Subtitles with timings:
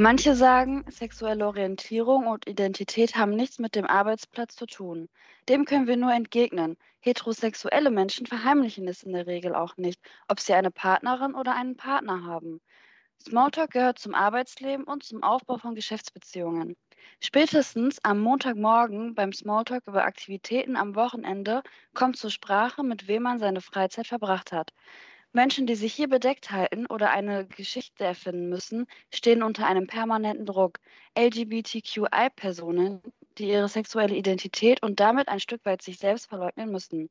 [0.00, 5.08] Manche sagen, sexuelle Orientierung und Identität haben nichts mit dem Arbeitsplatz zu tun.
[5.48, 6.76] Dem können wir nur entgegnen.
[7.00, 11.76] Heterosexuelle Menschen verheimlichen es in der Regel auch nicht, ob sie eine Partnerin oder einen
[11.76, 12.60] Partner haben.
[13.20, 16.76] Smalltalk gehört zum Arbeitsleben und zum Aufbau von Geschäftsbeziehungen.
[17.18, 23.40] Spätestens am Montagmorgen beim Smalltalk über Aktivitäten am Wochenende kommt zur Sprache, mit wem man
[23.40, 24.72] seine Freizeit verbracht hat.
[25.38, 30.46] Menschen, die sich hier bedeckt halten oder eine Geschichte erfinden müssen, stehen unter einem permanenten
[30.46, 30.80] Druck.
[31.16, 33.00] LGBTQI-Personen,
[33.38, 37.08] die ihre sexuelle Identität und damit ein Stück weit sich selbst verleugnen müssen.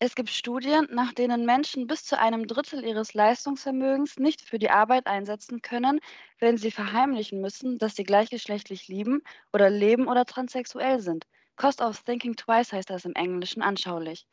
[0.00, 4.70] Es gibt Studien, nach denen Menschen bis zu einem Drittel ihres Leistungsvermögens nicht für die
[4.70, 6.00] Arbeit einsetzen können,
[6.40, 11.24] wenn sie verheimlichen müssen, dass sie gleichgeschlechtlich lieben oder leben oder transsexuell sind.
[11.54, 14.26] Cost of Thinking Twice heißt das im Englischen anschaulich.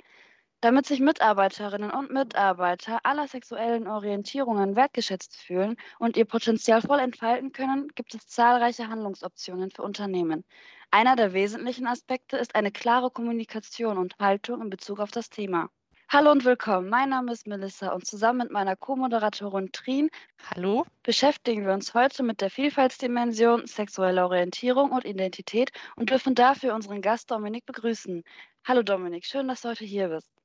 [0.59, 7.51] Damit sich Mitarbeiterinnen und Mitarbeiter aller sexuellen Orientierungen wertgeschätzt fühlen und ihr Potenzial voll entfalten
[7.51, 10.43] können, gibt es zahlreiche Handlungsoptionen für Unternehmen.
[10.89, 15.69] Einer der wesentlichen Aspekte ist eine klare Kommunikation und Haltung in Bezug auf das Thema.
[16.09, 16.89] Hallo und willkommen.
[16.89, 20.09] Mein Name ist Melissa und zusammen mit meiner Co-Moderatorin Trin
[20.49, 20.87] Hallo.
[21.03, 27.03] beschäftigen wir uns heute mit der Vielfaltsdimension sexuelle Orientierung und Identität und dürfen dafür unseren
[27.03, 28.23] Gast Dominik begrüßen.
[28.65, 30.36] Hallo Dominik, schön, dass du heute hier bist.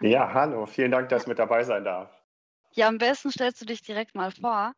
[0.00, 2.10] Ja, hallo, vielen Dank, dass ich mit dabei sein darf.
[2.72, 4.72] Ja, am besten stellst du dich direkt mal vor.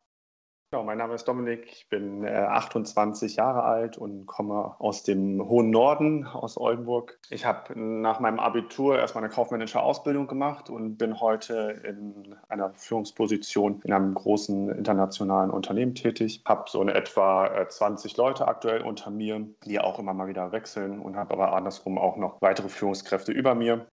[0.73, 5.45] Genau, mein Name ist Dominik, ich bin äh, 28 Jahre alt und komme aus dem
[5.49, 7.19] hohen Norden, aus Oldenburg.
[7.29, 12.73] Ich habe nach meinem Abitur erstmal eine kaufmännische Ausbildung gemacht und bin heute in einer
[12.73, 16.41] Führungsposition in einem großen internationalen Unternehmen tätig.
[16.45, 20.53] Habe so in etwa äh, 20 Leute aktuell unter mir, die auch immer mal wieder
[20.53, 23.87] wechseln und habe aber andersrum auch noch weitere Führungskräfte über mir.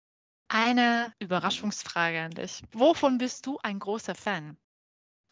[0.48, 2.62] Eine Überraschungsfrage an dich.
[2.72, 4.56] Wovon bist du ein großer Fan?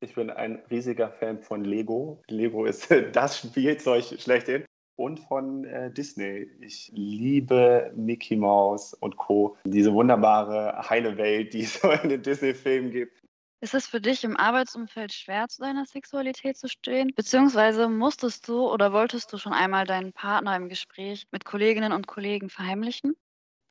[0.01, 2.23] Ich bin ein riesiger Fan von Lego.
[2.29, 4.65] Lego ist das Spielzeug schlechthin.
[4.97, 6.49] Und von äh, Disney.
[6.61, 9.57] Ich liebe Mickey Mouse und Co.
[9.65, 13.21] Diese wunderbare, heile Welt, die es so in den Disney-Filmen gibt.
[13.61, 17.13] Ist es für dich im Arbeitsumfeld schwer, zu deiner Sexualität zu stehen?
[17.15, 22.07] Beziehungsweise musstest du oder wolltest du schon einmal deinen Partner im Gespräch mit Kolleginnen und
[22.07, 23.17] Kollegen verheimlichen?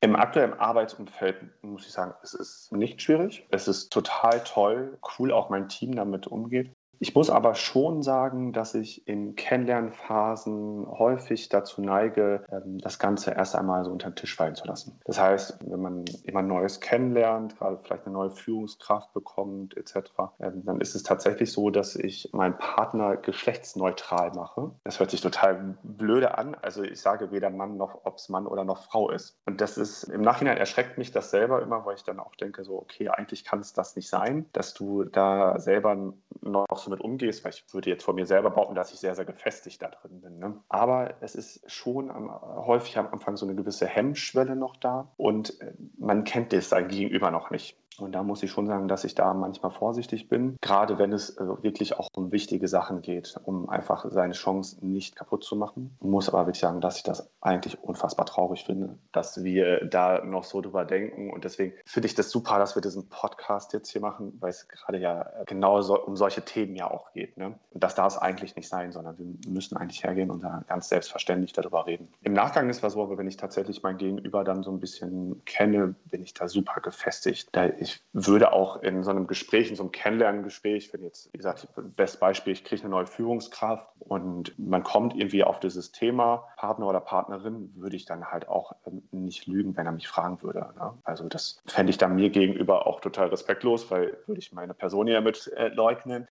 [0.04, 3.46] Im aktuellen Arbeitsumfeld muss ich sagen, es ist nicht schwierig.
[3.50, 6.70] Es ist total toll, cool auch mein Team damit umgeht.
[7.04, 13.32] Ich muss aber schon sagen, dass ich in Kennenlernphasen häufig dazu neige, ähm, das Ganze
[13.32, 14.98] erst einmal so unter den Tisch fallen zu lassen.
[15.04, 19.96] Das heißt, wenn man jemand Neues kennenlernt, gerade vielleicht eine neue Führungskraft bekommt etc.,
[20.40, 24.70] ähm, dann ist es tatsächlich so, dass ich meinen Partner geschlechtsneutral mache.
[24.84, 26.54] Das hört sich total blöde an.
[26.62, 29.36] Also ich sage weder Mann noch, ob es Mann oder noch Frau ist.
[29.44, 32.64] Und das ist im Nachhinein erschreckt mich das selber immer, weil ich dann auch denke,
[32.64, 37.00] so, okay, eigentlich kann es das nicht sein, dass du da selber noch so mit
[37.00, 39.88] umgehst, weil ich würde jetzt von mir selber behaupten, dass ich sehr, sehr gefestigt da
[39.88, 40.38] drin bin.
[40.38, 40.60] Ne?
[40.68, 45.60] Aber es ist schon am, häufig am Anfang so eine gewisse Hemmschwelle noch da und
[45.60, 47.76] äh, man kennt das sein Gegenüber noch nicht.
[47.98, 51.36] Und da muss ich schon sagen, dass ich da manchmal vorsichtig bin, gerade wenn es
[51.36, 55.96] äh, wirklich auch um wichtige Sachen geht, um einfach seine Chance nicht kaputt zu machen.
[56.00, 60.44] Muss aber wirklich sagen, dass ich das eigentlich unfassbar traurig finde, dass wir da noch
[60.44, 61.30] so drüber denken.
[61.30, 64.68] Und deswegen finde ich das super, dass wir diesen Podcast jetzt hier machen, weil es
[64.68, 67.36] gerade ja genau so, um solche Themen ja auch geht.
[67.36, 67.54] Ne?
[67.70, 70.88] Und das darf es eigentlich nicht sein, sondern wir müssen eigentlich hergehen und da ganz
[70.88, 72.08] selbstverständlich darüber reden.
[72.22, 75.42] Im Nachgang ist es so, aber wenn ich tatsächlich mein Gegenüber dann so ein bisschen
[75.44, 77.48] kenne, bin ich da super gefestigt.
[77.52, 81.38] Da ich würde auch in so einem Gespräch, in so einem Kennenlerngespräch, wenn jetzt, wie
[81.38, 86.48] gesagt, bestes Beispiel, ich kriege eine neue Führungskraft und man kommt irgendwie auf dieses Thema,
[86.56, 90.42] Partner oder Partnerin, würde ich dann halt auch ähm, nicht lügen, wenn er mich fragen
[90.42, 90.72] würde.
[90.76, 90.98] Ne?
[91.04, 95.06] Also das fände ich dann mir gegenüber auch total respektlos, weil würde ich meine Person
[95.06, 96.26] ja mit äh, leugnen.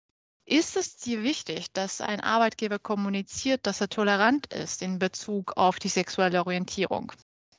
[0.46, 5.78] Ist es dir wichtig, dass ein Arbeitgeber kommuniziert, dass er tolerant ist in Bezug auf
[5.78, 7.12] die sexuelle Orientierung?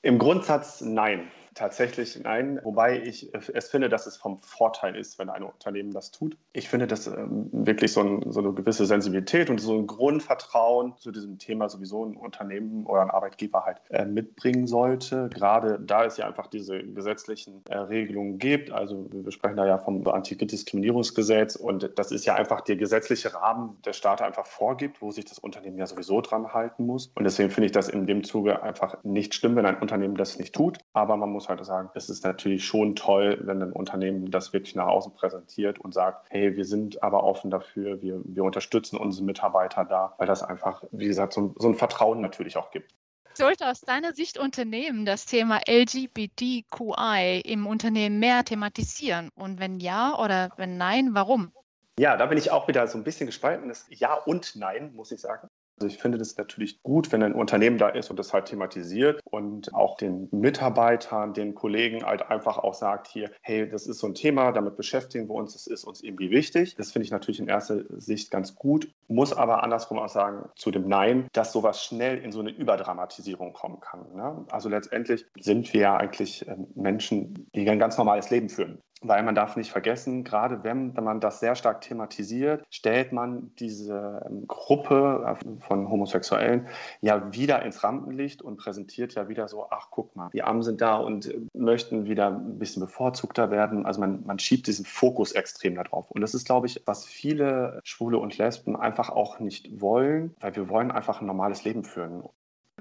[0.03, 1.31] Im Grundsatz nein.
[1.55, 6.11] Tatsächlich nein, wobei ich es finde, dass es vom Vorteil ist, wenn ein Unternehmen das
[6.11, 6.37] tut.
[6.51, 10.97] Ich finde, dass ähm, wirklich so, ein, so, eine gewisse Sensibilität und so ein Grundvertrauen
[10.97, 15.29] zu diesem Thema sowieso ein Unternehmen oder ein Arbeitgeber halt äh, mitbringen sollte.
[15.29, 18.71] Gerade da es ja einfach diese gesetzlichen äh, Regelungen gibt.
[18.71, 23.77] Also wir sprechen da ja vom Antidiskriminierungsgesetz und das ist ja einfach der gesetzliche Rahmen,
[23.85, 27.13] der Staat einfach vorgibt, wo sich das Unternehmen ja sowieso dran halten muss.
[27.15, 30.37] Und deswegen finde ich das in dem Zuge einfach nicht schlimm, wenn ein Unternehmen das
[30.37, 30.79] nicht tut.
[30.91, 34.53] Aber man muss muss halt sagen, es ist natürlich schon toll, wenn ein Unternehmen das
[34.53, 38.97] wirklich nach außen präsentiert und sagt, hey, wir sind aber offen dafür, wir, wir unterstützen
[38.97, 42.93] unsere Mitarbeiter da, weil das einfach, wie gesagt, so, so ein Vertrauen natürlich auch gibt.
[43.33, 49.29] Sollte aus deiner Sicht Unternehmen das Thema LGBTQI im Unternehmen mehr thematisieren?
[49.35, 51.51] Und wenn ja oder wenn nein, warum?
[51.99, 53.67] Ja, da bin ich auch wieder so ein bisschen gespalten.
[53.67, 55.49] Das ja und nein, muss ich sagen.
[55.79, 59.21] Also ich finde das natürlich gut, wenn ein Unternehmen da ist und das halt thematisiert
[59.25, 64.07] und auch den Mitarbeitern, den Kollegen halt einfach auch sagt hier, hey, das ist so
[64.07, 66.75] ein Thema, damit beschäftigen wir uns, das ist uns irgendwie wichtig.
[66.75, 70.71] Das finde ich natürlich in erster Sicht ganz gut, muss aber andersrum auch sagen zu
[70.71, 74.05] dem Nein, dass sowas schnell in so eine Überdramatisierung kommen kann.
[74.15, 74.45] Ne?
[74.51, 79.23] Also letztendlich sind wir ja eigentlich ähm, Menschen, die ein ganz normales Leben führen weil
[79.23, 84.47] man darf nicht vergessen, gerade wenn, man das sehr stark thematisiert, stellt man diese ähm,
[84.47, 86.67] Gruppe äh, von Homosexuellen
[87.01, 90.81] ja wieder ins Rampenlicht und präsentiert ja wieder so, ach guck mal, die Armen sind
[90.81, 93.85] da und äh, möchten wieder ein bisschen bevorzugter werden.
[93.85, 96.09] Also man, man schiebt diesen Fokus extrem darauf.
[96.11, 100.55] Und das ist, glaube ich, was viele Schwule und Lesben einfach auch nicht wollen, weil
[100.55, 102.23] wir wollen einfach ein normales Leben führen.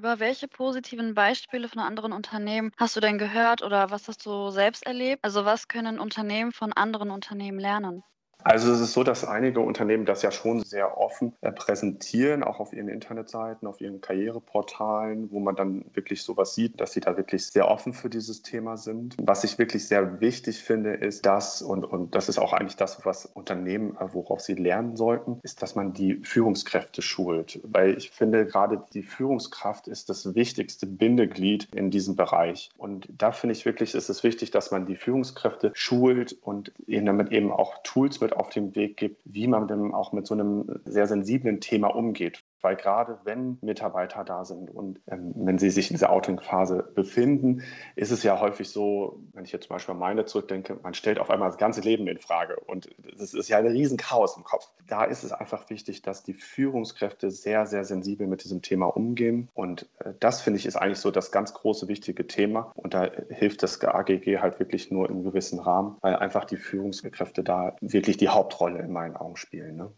[0.04, 4.50] Über welche positiven Beispiele von anderen Unternehmen hast du denn gehört oder was hast du
[4.50, 5.24] selbst erlebt?
[5.24, 8.04] Also was können Unternehmen von anderen Unternehmen lernen?
[8.44, 12.60] Also es ist so, dass einige Unternehmen das ja schon sehr offen äh, präsentieren, auch
[12.60, 17.16] auf ihren Internetseiten, auf ihren Karriereportalen, wo man dann wirklich sowas sieht, dass sie da
[17.16, 19.16] wirklich sehr offen für dieses Thema sind.
[19.18, 23.06] Was ich wirklich sehr wichtig finde, ist das, und, und das ist auch eigentlich das,
[23.06, 27.60] was Unternehmen, äh, worauf sie lernen sollten, ist, dass man die Führungskräfte schult.
[27.64, 32.68] Weil ich finde, gerade die Führungskraft ist das wichtigste Bindeglied in diesem Bereich.
[32.76, 37.06] Und da finde ich wirklich, ist es wichtig, dass man die Führungskräfte schult und ihnen
[37.06, 40.34] damit eben auch Tools mit auf den Weg gibt, wie man denn auch mit so
[40.34, 42.44] einem sehr sensiblen Thema umgeht.
[42.64, 47.62] Weil gerade wenn Mitarbeiter da sind und ähm, wenn sie sich in dieser Outing-Phase befinden,
[47.94, 51.18] ist es ja häufig so, wenn ich jetzt zum Beispiel an meine zurückdenke, man stellt
[51.18, 52.88] auf einmal das ganze Leben in Frage und
[53.20, 54.70] es ist ja ein riesen Chaos im Kopf.
[54.88, 59.50] Da ist es einfach wichtig, dass die Führungskräfte sehr, sehr sensibel mit diesem Thema umgehen
[59.52, 63.10] und äh, das finde ich ist eigentlich so das ganz große, wichtige Thema und da
[63.28, 68.16] hilft das AGG halt wirklich nur im gewissen Rahmen, weil einfach die Führungskräfte da wirklich
[68.16, 69.76] die Hauptrolle in meinen Augen spielen.
[69.76, 69.92] Ne?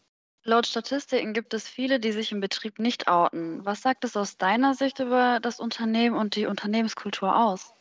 [0.46, 3.64] Laut Statistiken gibt es viele, die sich im Betrieb nicht outen.
[3.64, 7.74] Was sagt es aus deiner Sicht über das Unternehmen und die Unternehmenskultur aus?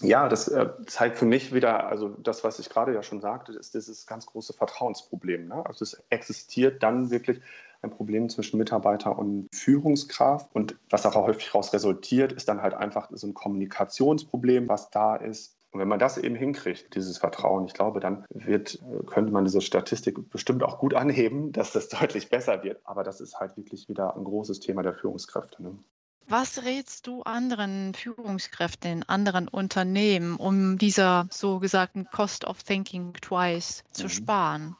[0.00, 3.52] Ja, das äh, zeigt für mich wieder, also das, was ich gerade ja schon sagte,
[3.52, 5.48] ist dieses ganz große Vertrauensproblem.
[5.48, 5.64] Ne?
[5.64, 7.40] Also es existiert dann wirklich
[7.82, 10.48] ein Problem zwischen Mitarbeiter und Führungskraft.
[10.54, 15.14] Und was auch häufig daraus resultiert, ist dann halt einfach so ein Kommunikationsproblem, was da
[15.16, 15.57] ist.
[15.70, 19.60] Und wenn man das eben hinkriegt, dieses Vertrauen, ich glaube, dann wird, könnte man diese
[19.60, 22.80] Statistik bestimmt auch gut anheben, dass das deutlich besser wird.
[22.84, 25.62] Aber das ist halt wirklich wieder ein großes Thema der Führungskräfte.
[25.62, 25.78] Ne?
[26.26, 33.14] Was rätst du anderen Führungskräften in anderen Unternehmen, um dieser so gesagten Cost of Thinking
[33.14, 34.10] Twice zu mhm.
[34.10, 34.76] sparen?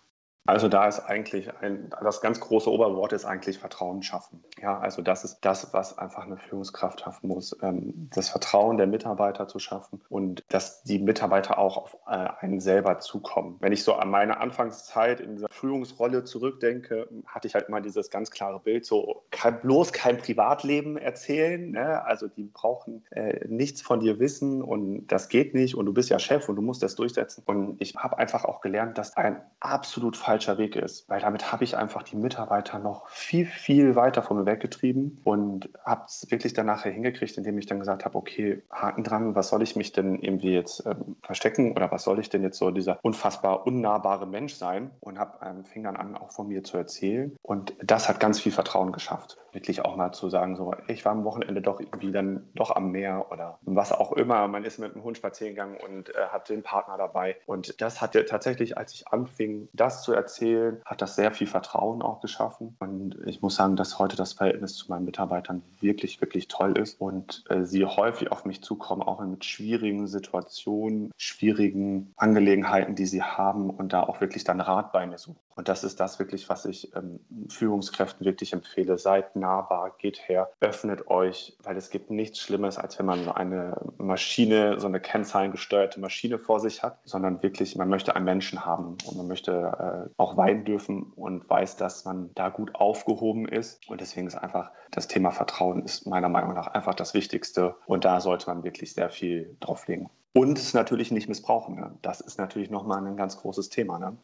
[0.48, 4.42] Also da ist eigentlich ein, das ganz große Oberwort ist eigentlich Vertrauen schaffen.
[4.62, 8.86] Ja, also das ist das, was einfach eine Führungskraft schaffen muss, ähm, das Vertrauen der
[8.86, 13.58] Mitarbeiter zu schaffen und dass die Mitarbeiter auch auf äh, einen selber zukommen.
[13.60, 18.08] Wenn ich so an meine Anfangszeit in dieser Führungsrolle zurückdenke, hatte ich halt immer dieses
[18.08, 21.72] ganz klare Bild, so kann bloß kein Privatleben erzählen.
[21.72, 22.02] Ne?
[22.06, 26.08] Also die brauchen äh, nichts von dir wissen und das geht nicht und du bist
[26.08, 27.42] ja Chef und du musst das durchsetzen.
[27.44, 31.50] Und ich habe einfach auch gelernt, dass ein absolut falsch falscher Weg ist, weil damit
[31.50, 36.30] habe ich einfach die Mitarbeiter noch viel, viel weiter von mir weggetrieben und habe es
[36.30, 39.74] wirklich dann nachher hingekriegt, indem ich dann gesagt habe, okay, Haken dran, was soll ich
[39.74, 43.66] mich denn irgendwie jetzt ähm, verstecken oder was soll ich denn jetzt so dieser unfassbar
[43.66, 47.74] unnahbare Mensch sein und habe ähm, fing dann an, auch von mir zu erzählen und
[47.82, 49.38] das hat ganz viel Vertrauen geschafft.
[49.50, 52.92] Wirklich auch mal zu sagen, so, ich war am Wochenende doch irgendwie dann doch am
[52.92, 54.46] Meer oder was auch immer.
[54.46, 58.00] Man ist mit dem Hund spazieren gegangen und äh, hat den Partner dabei und das
[58.00, 62.20] hatte tatsächlich, als ich anfing, das zu erzählen, erzählen, hat das sehr viel Vertrauen auch
[62.20, 62.76] geschaffen.
[62.78, 67.00] Und ich muss sagen, dass heute das Verhältnis zu meinen Mitarbeitern wirklich, wirklich toll ist
[67.00, 73.22] und äh, sie häufig auf mich zukommen, auch mit schwierigen Situationen, schwierigen Angelegenheiten, die sie
[73.22, 75.40] haben und da auch wirklich dann Rat bei mir suchen.
[75.58, 78.96] Und das ist das wirklich, was ich ähm, Führungskräften wirklich empfehle.
[78.96, 83.32] Seid nahbar, geht her, öffnet euch, weil es gibt nichts Schlimmes, als wenn man so
[83.32, 88.64] eine Maschine, so eine kennzahlengesteuerte Maschine vor sich hat, sondern wirklich, man möchte einen Menschen
[88.64, 93.48] haben und man möchte äh, auch weinen dürfen und weiß, dass man da gut aufgehoben
[93.48, 93.80] ist.
[93.88, 97.74] Und deswegen ist einfach das Thema Vertrauen ist meiner Meinung nach einfach das Wichtigste.
[97.86, 100.08] Und da sollte man wirklich sehr viel drauflegen.
[100.34, 101.74] Und es natürlich nicht missbrauchen.
[101.74, 101.98] Ne?
[102.02, 103.98] Das ist natürlich nochmal ein ganz großes Thema.
[103.98, 104.16] Ne?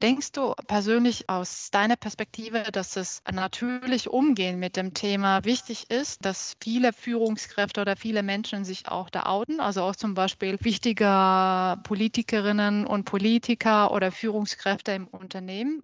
[0.00, 6.24] Denkst du persönlich aus deiner Perspektive, dass es natürlich Umgehen mit dem Thema wichtig ist,
[6.24, 9.58] dass viele Führungskräfte oder viele Menschen sich auch da outen?
[9.58, 15.82] Also auch zum Beispiel wichtige Politikerinnen und Politiker oder Führungskräfte im Unternehmen?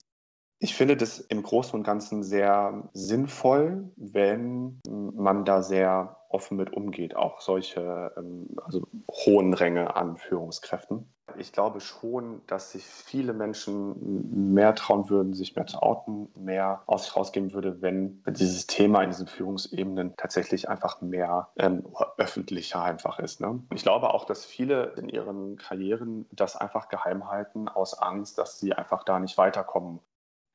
[0.61, 6.73] Ich finde das im Großen und Ganzen sehr sinnvoll, wenn man da sehr offen mit
[6.73, 11.13] umgeht, auch solche ähm, also hohen Ränge an Führungskräften.
[11.39, 16.83] Ich glaube schon, dass sich viele Menschen mehr trauen würden, sich mehr zu outen, mehr
[16.87, 21.85] aus sich rausgeben würde, wenn dieses Thema in diesen Führungsebenen tatsächlich einfach mehr ähm,
[22.19, 23.41] öffentlicher einfach ist.
[23.41, 23.63] Ne?
[23.75, 28.59] Ich glaube auch, dass viele in ihren Karrieren das einfach geheim halten aus Angst, dass
[28.59, 30.01] sie einfach da nicht weiterkommen.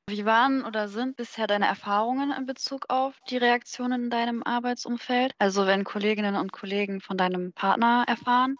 [0.09, 5.33] Wie waren oder sind bisher deine Erfahrungen in Bezug auf die Reaktionen in deinem Arbeitsumfeld?
[5.37, 8.55] Also wenn Kolleginnen und Kollegen von deinem Partner erfahren?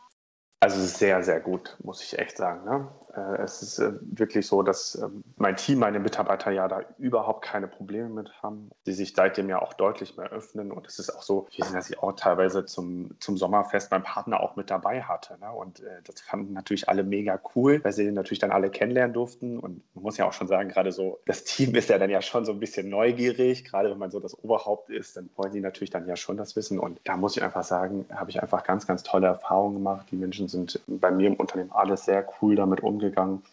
[0.62, 2.64] Also sehr, sehr gut, muss ich echt sagen.
[2.66, 2.88] Ne?
[3.16, 7.44] Äh, es ist äh, wirklich so, dass ähm, mein Team, meine Mitarbeiter ja da überhaupt
[7.44, 8.70] keine Probleme mit haben.
[8.86, 10.72] Sie sich seitdem ja auch deutlich mehr öffnen.
[10.72, 14.04] Und es ist auch so, wir sind, dass ich auch teilweise zum, zum Sommerfest meinen
[14.04, 15.38] Partner auch mit dabei hatte.
[15.40, 15.52] Ne?
[15.52, 19.60] Und äh, das fanden natürlich alle mega cool, weil sie natürlich dann alle kennenlernen durften.
[19.60, 22.22] Und man muss ja auch schon sagen, gerade so, das Team ist ja dann ja
[22.22, 23.66] schon so ein bisschen neugierig.
[23.66, 26.56] Gerade wenn man so das Oberhaupt ist, dann wollen die natürlich dann ja schon das
[26.56, 26.80] wissen.
[26.80, 30.08] Und da muss ich einfach sagen, habe ich einfach ganz, ganz tolle Erfahrungen gemacht.
[30.12, 33.44] Die Menschen sind bei mir im Unternehmen alle sehr cool damit umgegangen gegangen.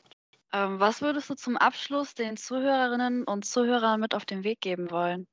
[0.53, 4.91] Ähm, was würdest du zum Abschluss den Zuhörerinnen und Zuhörern mit auf den Weg geben
[4.91, 5.26] wollen?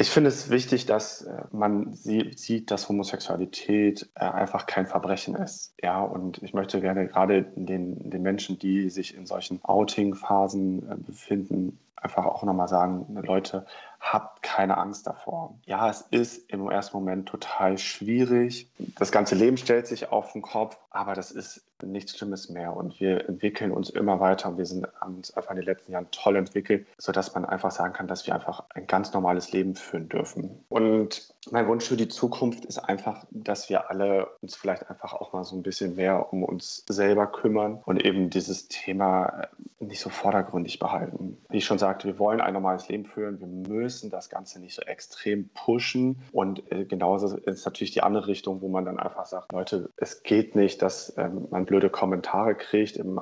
[0.00, 5.74] Ich finde es wichtig, dass äh, man sieht, dass Homosexualität äh, einfach kein Verbrechen ist.
[5.82, 10.94] Ja, und ich möchte gerne gerade den, den Menschen, die sich in solchen Outing-Phasen äh,
[10.98, 13.66] befinden, einfach auch nochmal sagen, Leute,
[13.98, 15.58] habt keine Angst davor.
[15.66, 18.70] Ja, es ist im ersten Moment total schwierig.
[18.98, 23.00] Das ganze Leben stellt sich auf den Kopf, aber das ist nichts Schlimmes mehr und
[23.00, 26.36] wir entwickeln uns immer weiter und wir sind, uns einfach in den letzten Jahren toll
[26.36, 30.64] entwickelt, sodass man einfach sagen kann, dass wir einfach ein ganz normales Leben führen dürfen.
[30.68, 35.32] Und mein Wunsch für die Zukunft ist einfach, dass wir alle uns vielleicht einfach auch
[35.32, 39.48] mal so ein bisschen mehr um uns selber kümmern und eben dieses Thema
[39.80, 41.38] nicht so vordergründig behalten.
[41.48, 44.60] Wie ich schon sagte, wir wollen ein normales Leben führen, wir müssen müssen das Ganze
[44.60, 46.18] nicht so extrem pushen.
[46.32, 50.22] Und äh, genauso ist natürlich die andere Richtung, wo man dann einfach sagt, Leute, es
[50.22, 53.20] geht nicht, dass ähm, man blöde Kommentare kriegt im,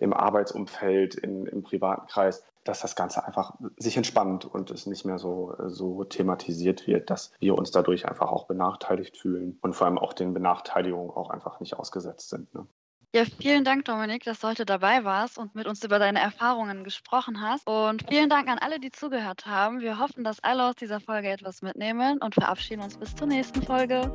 [0.00, 5.06] im Arbeitsumfeld, in, im privaten Kreis dass das Ganze einfach sich entspannt und es nicht
[5.06, 9.86] mehr so, so thematisiert wird, dass wir uns dadurch einfach auch benachteiligt fühlen und vor
[9.86, 12.52] allem auch den Benachteiligungen auch einfach nicht ausgesetzt sind.
[12.54, 12.66] Ne?
[13.14, 16.84] Ja, vielen Dank, Dominik, dass du heute dabei warst und mit uns über deine Erfahrungen
[16.84, 17.66] gesprochen hast.
[17.66, 19.80] Und vielen Dank an alle, die zugehört haben.
[19.80, 23.62] Wir hoffen, dass alle aus dieser Folge etwas mitnehmen und verabschieden uns bis zur nächsten
[23.62, 24.12] Folge.